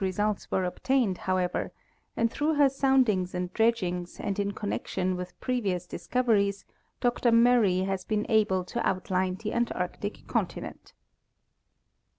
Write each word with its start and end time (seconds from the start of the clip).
Very 0.01 0.11
valuable 0.13 0.33
scien 0.33 0.33
tific 0.33 0.33
results 0.33 0.51
were 0.51 0.63
obtained, 0.65 1.17
however, 1.29 1.71
and 2.17 2.31
through 2.31 2.55
her 2.55 2.69
soundings 2.69 3.35
and 3.35 3.53
dredgings 3.53 4.19
and 4.19 4.39
in 4.39 4.51
connection 4.51 5.15
with 5.15 5.39
previous 5.39 5.85
discoveries, 5.85 6.65
Dr 6.99 7.31
Murray 7.31 7.81
has 7.81 8.03
been 8.03 8.25
able 8.27 8.63
to 8.63 8.83
outline 8.83 9.35
the 9.35 9.53
Antarctic 9.53 10.25
continent. 10.25 10.93